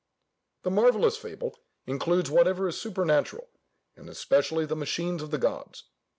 The 0.63 0.71
marvellous 0.71 1.15
fable 1.15 1.55
includes 1.85 2.27
whatever 2.31 2.67
is 2.67 2.81
supernatural, 2.81 3.49
and 3.95 4.09
especially 4.09 4.65
the 4.65 4.75
machines 4.75 5.21
of 5.21 5.29
the 5.29 5.37
gods. 5.37 5.83